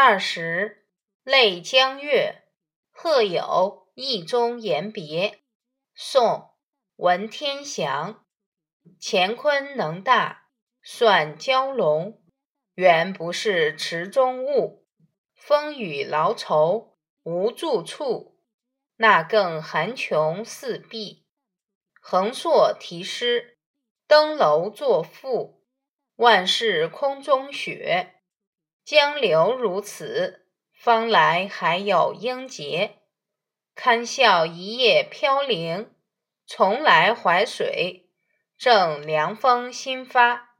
[0.00, 0.84] 二十，
[1.24, 2.44] 泪江月，
[2.92, 5.40] 贺有意中言别。
[5.92, 6.24] 宋·
[6.94, 8.24] 文天祥。
[9.00, 10.50] 乾坤能大，
[10.84, 12.22] 算蛟龙，
[12.76, 14.86] 原不是池中物。
[15.34, 18.38] 风雨劳愁无住处，
[18.98, 21.26] 那更寒穷四壁。
[22.00, 23.58] 横槊题诗，
[24.06, 25.66] 登楼作赋。
[26.14, 28.17] 万事空中雪，
[28.90, 32.94] 江流如此，方来还有英杰。
[33.74, 35.92] 堪笑一夜飘零，
[36.46, 38.08] 重来淮水，
[38.56, 40.54] 正凉风新发。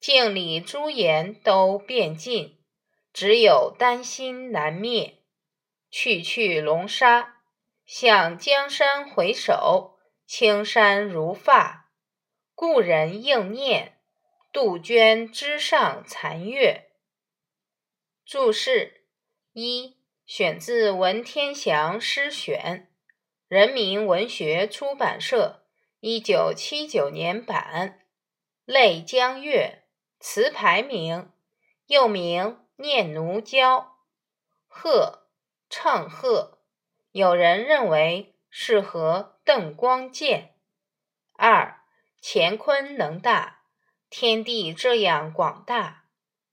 [0.00, 2.58] 镜里朱颜都变尽，
[3.12, 5.20] 只有丹心难灭。
[5.92, 7.36] 去去龙沙，
[7.86, 9.96] 向江山回首，
[10.26, 11.92] 青山如发。
[12.56, 14.00] 故人应念。
[14.52, 16.89] 杜鹃枝上残月。
[18.30, 19.06] 注释
[19.54, 22.88] 一：选自文天祥诗选，
[23.48, 25.66] 人民文学出版社
[25.98, 28.06] 一九七九年版。
[28.64, 29.82] 泪江月，
[30.20, 31.32] 词牌名，
[31.86, 33.96] 又名念奴娇。
[34.68, 35.26] 鹤，
[35.68, 36.60] 唱鹤，
[37.10, 40.54] 有人认为是和邓光剑。
[41.32, 41.82] 二，
[42.22, 43.62] 乾坤能大。
[44.08, 46.04] 天地这样广大，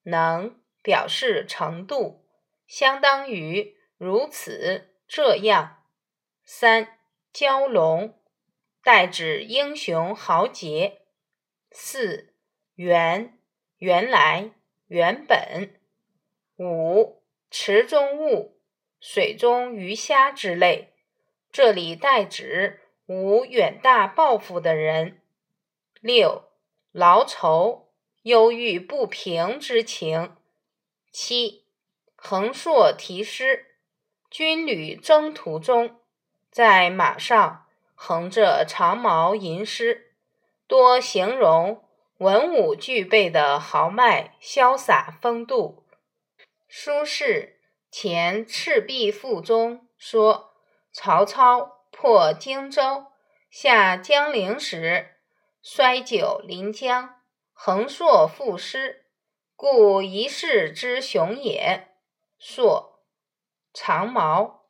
[0.01, 2.25] 能表示程度，
[2.65, 5.83] 相当于如此这样。
[6.45, 6.97] 三
[7.33, 8.17] 蛟龙，
[8.81, 11.01] 代指英雄豪杰。
[11.71, 12.33] 四
[12.75, 13.37] 原
[13.79, 14.51] 原来
[14.87, 15.77] 原本。
[16.57, 17.21] 五
[17.51, 18.61] 池中物，
[19.01, 20.93] 水中鱼虾之类，
[21.51, 25.19] 这里代指无远大抱负的人。
[25.99, 26.45] 六。
[26.93, 30.37] 劳愁、忧郁不平之情。
[31.11, 31.65] 七，
[32.15, 33.75] 横槊题诗，
[34.29, 35.99] 军旅征途中，
[36.51, 40.13] 在马上横着长矛吟诗，
[40.67, 41.83] 多形容
[42.17, 45.85] 文武俱备的豪迈潇洒风度。
[46.69, 47.53] 苏轼
[47.89, 50.53] 前《赤壁赋》中说
[50.91, 53.07] ：“曹操破荆州，
[53.49, 55.13] 下江陵时。”
[55.63, 57.21] 衰酒临江，
[57.51, 59.06] 横槊赋诗，
[59.59, 61.87] 故一世之雄也。
[62.39, 62.91] 槊，
[63.73, 64.65] 长矛。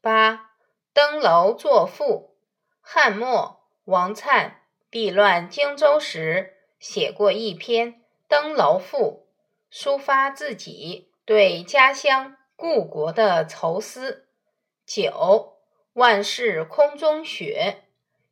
[0.00, 0.52] 八，
[0.92, 2.36] 登楼作赋。
[2.80, 4.52] 汉末王粲
[4.88, 7.94] 避乱荆州时，写过一篇
[8.28, 9.26] 《登楼赋》，
[9.76, 14.28] 抒发自己对家乡故国的愁思。
[14.86, 15.56] 九，
[15.94, 17.82] 万事空中雪。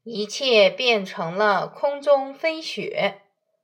[0.04, 3.22] 一切变成了空中飞雪。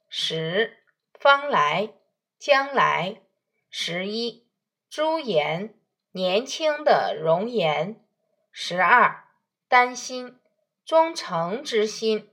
[0.09, 0.79] 十
[1.21, 1.95] 方来
[2.39, 3.23] 将来。
[3.71, 4.49] 十一
[4.89, 5.75] 朱颜
[6.13, 8.05] 年轻的容颜。
[8.51, 9.25] 十二
[9.69, 10.41] 丹心
[10.85, 12.31] 忠诚之心。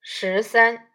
[0.00, 0.90] 十三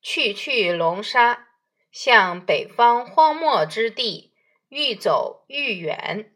[0.00, 1.48] 去去龙沙，
[1.90, 4.34] 向北方荒漠之地
[4.68, 6.34] 愈走愈远。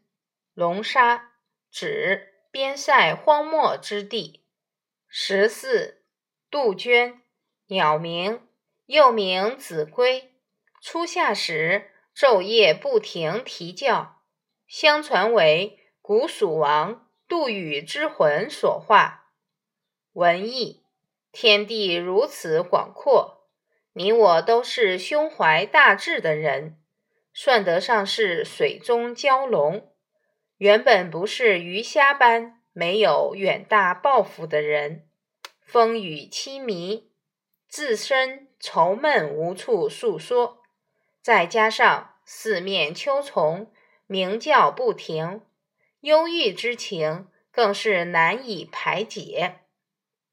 [0.55, 1.33] 龙沙
[1.71, 4.45] 指边塞荒漠之地。
[5.07, 6.03] 十四，
[6.51, 7.21] 杜鹃，
[7.67, 8.41] 鸟鸣，
[8.87, 10.33] 又名子规。
[10.89, 14.23] 初夏时昼夜不停啼叫，
[14.69, 19.33] 相传为古蜀王杜宇之魂所化。
[20.13, 20.85] 文艺，
[21.33, 23.49] 天地如此广阔，
[23.95, 26.79] 你我都是胸怀大志的人，
[27.35, 29.93] 算得上是水中蛟龙。
[30.59, 35.09] 原本不是鱼虾般没有远大抱负的人。
[35.61, 37.11] 风雨凄迷，
[37.69, 40.63] 自身愁闷无处诉说，
[41.27, 43.73] 再加上四面秋虫
[44.07, 45.41] 鸣叫不停，
[45.99, 49.63] 忧郁之情更是难以排解。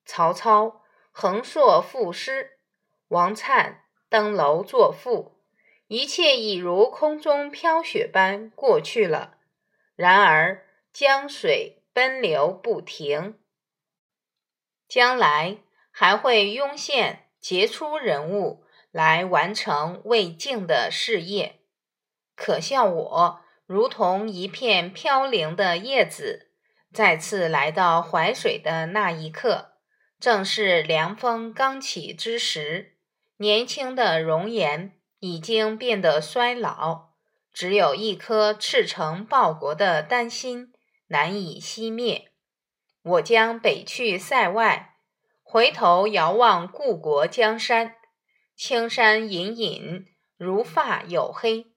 [0.05, 2.59] 曹操横槊赋诗，
[3.07, 3.77] 王粲
[4.07, 5.39] 登楼作赋，
[5.87, 9.39] 一切已如空中飘雪般过去了。
[9.95, 13.39] 然而江水奔流不停。
[14.87, 15.57] 将来
[15.89, 18.62] 还会涌现杰出人物
[18.93, 21.61] 来完成未竟的事业，
[22.35, 26.51] 可笑我如同一片飘零的叶子，
[26.93, 29.71] 再次来到淮水的那一刻，
[30.19, 32.97] 正是凉风刚起之时，
[33.37, 37.13] 年轻的容颜已经变得衰老，
[37.51, 40.71] 只有一颗赤诚报国的丹心
[41.07, 42.29] 难以熄灭。
[43.01, 44.97] 我将北去塞外，
[45.41, 47.95] 回头遥望故国江山，
[48.55, 50.07] 青山隐隐，
[50.37, 51.73] 如发黝黑。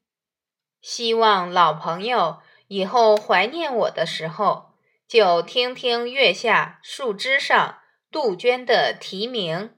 [0.81, 4.75] 希望老朋友以后怀念我的时候，
[5.09, 7.79] 就听听月下树枝上
[8.11, 9.75] 杜鹃的啼鸣，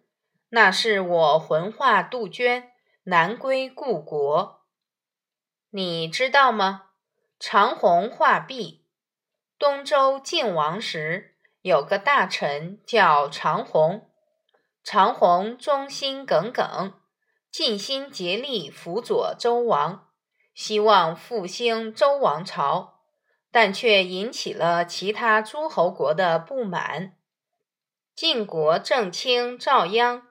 [0.51, 2.71] 那是我魂化杜鹃，
[3.05, 4.67] 南归故国。
[5.71, 6.91] 你知道吗？
[7.39, 8.85] 长虹画壁。
[9.59, 14.11] 东周晋王时，有个大臣叫长虹，
[14.91, 16.95] 长虹忠心耿耿，
[17.53, 20.09] 尽心竭力辅佐周王。
[20.55, 23.03] 希望复兴周王朝，
[23.53, 27.19] 但却引起了其他诸侯国的不满。
[28.15, 30.23] 晋国正卿赵鞅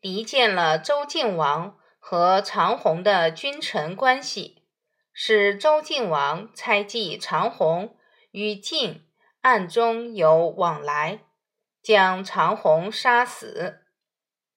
[0.00, 4.62] 离间了周敬王和长虹的君臣关系，
[5.12, 7.94] 使周敬王猜忌长虹
[8.30, 9.04] 与晋
[9.42, 11.26] 暗中有往来，
[11.82, 13.84] 将长虹杀死。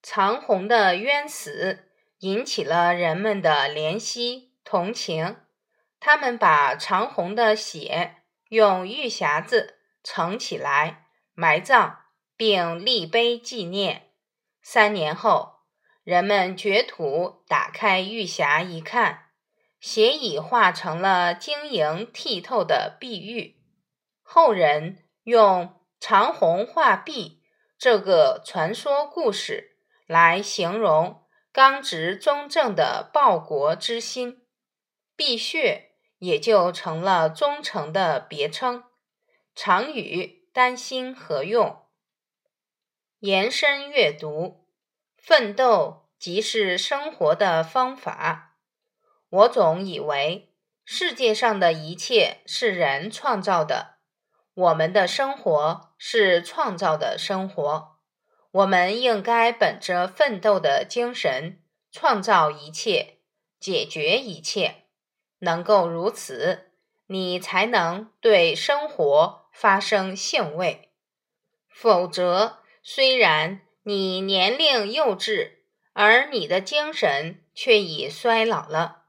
[0.04, 1.86] 长虹的冤死
[2.20, 4.52] 引起了人们的怜惜。
[4.64, 5.38] 同情，
[6.00, 8.18] 他们把长虹的血
[8.50, 11.98] 用玉匣子盛起来埋葬，
[12.38, 14.12] 并立碑纪念。
[14.62, 15.62] 三年后，
[16.04, 19.32] 人们掘土打开玉匣一看，
[19.80, 23.62] 血已化成了晶莹剔透的碧玉。
[24.22, 27.42] 后人用“长虹画壁”
[27.78, 29.71] 这个传说故事
[30.12, 31.24] 来形容
[31.54, 34.46] 刚直忠正的报国之心。
[35.16, 38.84] 碧血也就成了忠诚的别称。
[39.56, 41.86] 常语担心何用？
[43.20, 44.68] 延伸阅读，
[45.16, 48.58] 奋斗即是生活的方法。
[49.30, 50.54] 我总以为
[50.84, 54.00] 世界上的一切是人创造的，
[54.54, 57.91] 我们的生活是创造的生活。
[58.52, 61.62] 我们应该本着奋斗的精神，
[61.92, 63.20] 创造一切，
[63.60, 64.86] 解决一切。
[65.40, 66.72] 能够如此，
[67.08, 70.90] 你才能对生活发生兴味。
[71.70, 75.52] 否则，虽然你年龄幼稚，
[75.94, 79.06] 而你的精神却已衰老了。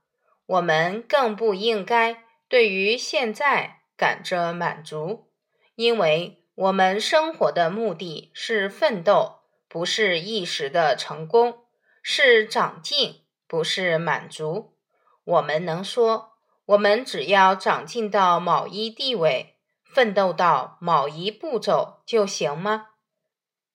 [0.47, 5.31] 我们更不应该对于现在感着满足，
[5.75, 11.65] 因为我们生活的目的是奋斗，不是一时的成功；
[12.03, 14.77] 是长进，不是满足。
[15.25, 16.35] 我们能说，
[16.67, 22.89] 我们只要长进到某一地位，奋斗到某一步骤就行吗？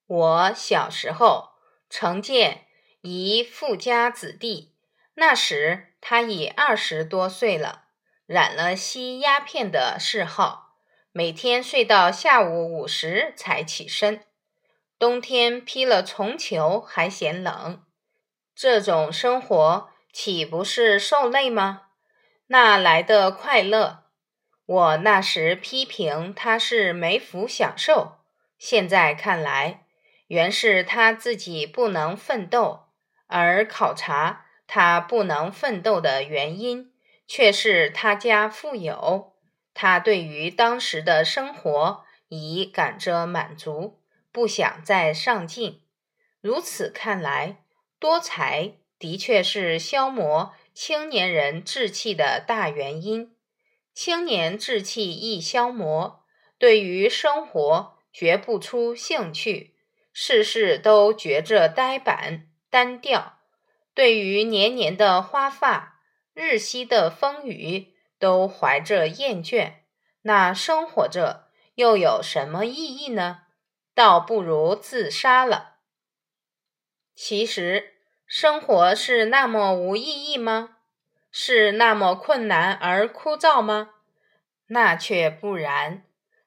[0.06, 1.53] 我小时候
[1.89, 2.68] 曾见
[3.01, 4.75] 一富家子弟，
[5.15, 7.85] 那时他已二十多岁了，
[8.27, 10.67] 染了吸鸦片的嗜好，
[11.18, 14.22] 每天睡到下午五时才起身，
[15.00, 17.81] 冬天披了重裘还嫌冷，
[18.54, 19.90] 这种生活。
[20.14, 21.88] 岂不是受累吗？
[22.50, 24.04] 那来的快乐？
[24.68, 28.18] 我那时批评他是没福享受，
[28.60, 29.86] 现在看来，
[30.28, 32.90] 原是他自己不能奋斗；
[33.25, 36.92] 而考察他不能奋斗的原因，
[37.28, 39.34] 却是他家富有，
[39.79, 44.01] 他对于当时的生活已感着满足，
[44.31, 45.83] 不想再上进。
[46.41, 47.57] 如此看来，
[48.00, 48.74] 多才。
[48.97, 53.35] 的确是消磨青年人志气的大原因。
[53.94, 56.24] 青年志气一消磨，
[56.57, 59.75] 对于生活觉不出兴趣，
[60.12, 63.38] 事事都觉着呆板单调，
[63.93, 66.01] 对于年年的花发、
[66.34, 69.74] 日夕的风雨，都怀着厌倦。
[70.21, 73.43] 那生活着又有什么意义呢？
[73.93, 75.77] 倒不如自杀了。
[77.15, 77.93] 其实。
[78.29, 80.79] 生活是那么无意义吗？
[81.31, 83.91] 是那么困难而枯燥吗？
[84.67, 86.03] 那却不然，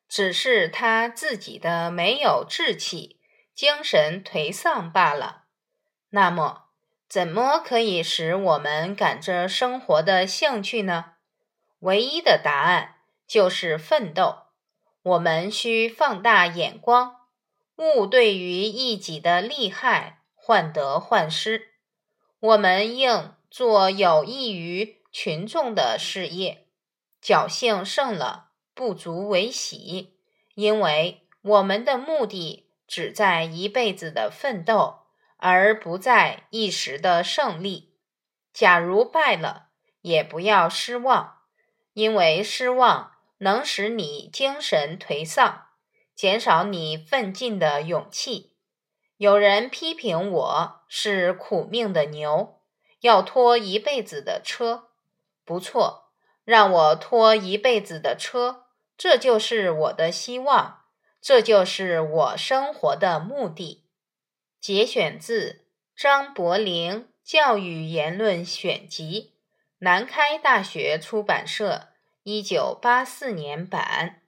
[0.06, 3.18] 只是他自己的没有志气，
[3.54, 5.44] 精神颓丧罢了。
[6.10, 6.64] 那么，
[7.08, 11.14] 怎么可以使我们感着生活的兴趣呢？
[11.80, 12.96] 唯一的答案
[13.26, 14.44] 就是奋斗。
[15.02, 17.16] 我们需放大眼光，
[17.76, 21.68] 勿对于一己的利害患得患失。
[22.38, 26.66] 我们应做有益于群众的事业，
[27.22, 30.18] 侥幸胜了，不足为喜，
[30.54, 35.00] 因为我们的目的只在一辈子的奋斗，
[35.38, 37.94] 而不在一时的胜利。
[38.52, 39.68] 假如败了，
[40.02, 41.39] 也不要失望，
[41.94, 45.66] 因为失望能使你精神颓丧
[46.14, 48.54] 减少你奋进的勇气。
[49.16, 52.61] 有人批评我是苦命的牛
[53.00, 54.88] 要拖一辈子的车。
[55.44, 56.11] 不错
[56.44, 58.66] 让我拖一辈子的车
[58.97, 60.85] 这就是我的希望
[61.20, 63.85] 这就是我生活的目的。
[64.61, 65.66] 节选自
[65.97, 69.39] 张伯苓教育言论选集。
[69.82, 71.88] 南开大学出版社
[72.25, 74.18] 一九八四年版。